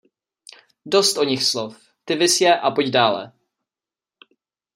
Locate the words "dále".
2.97-3.31